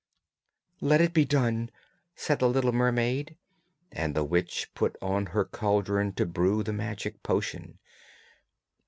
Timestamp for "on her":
4.99-5.45